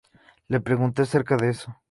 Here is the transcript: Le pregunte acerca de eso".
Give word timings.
Le 0.47 0.59
pregunte 0.59 1.03
acerca 1.03 1.37
de 1.37 1.49
eso". 1.49 1.77